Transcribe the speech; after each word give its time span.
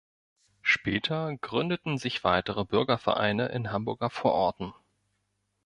Später 0.63 1.37
gründeten 1.41 1.99
sich 1.99 2.23
weitere 2.23 2.65
Bürgervereine 2.65 3.49
in 3.49 3.65
den 3.65 3.71
Hamburger 3.71 4.09
Vororten. 4.09 4.73